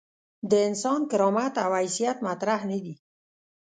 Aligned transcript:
د 0.49 0.51
انسان 0.67 1.01
کرامت 1.11 1.53
او 1.63 1.71
حیثیت 1.79 2.17
مطرح 2.27 2.59
نه 2.71 2.77
دي. 2.83 2.95